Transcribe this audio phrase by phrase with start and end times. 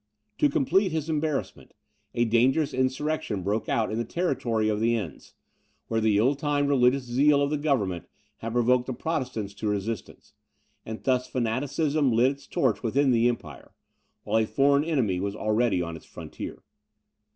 [0.39, 1.75] To complete his embarrassment,
[2.15, 5.35] a dangerous insurrection broke out in the territory of the Ens,
[5.89, 10.33] where the ill timed religious zeal of the government had provoked the Protestants to resistance;
[10.87, 13.75] and thus fanaticism lit its torch within the empire,
[14.23, 16.63] while a foreign enemy was already on its frontier.